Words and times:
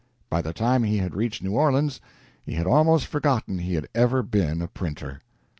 By 0.31 0.41
the 0.41 0.51
time 0.51 0.81
he 0.81 0.97
had 0.97 1.13
reached 1.13 1.43
New 1.43 1.51
Orleans 1.51 2.01
he 2.43 2.53
had 2.53 2.65
almost 2.65 3.05
forgotten 3.05 3.59
he 3.59 3.75
had 3.75 3.87
ever 3.93 4.23
been 4.23 4.59
a 4.59 4.67
printer. 4.67 5.21